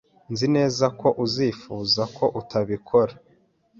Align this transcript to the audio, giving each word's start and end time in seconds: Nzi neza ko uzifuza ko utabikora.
Nzi 0.31 0.47
neza 0.55 0.85
ko 0.99 1.07
uzifuza 1.23 2.01
ko 2.15 2.25
utabikora. 2.39 3.13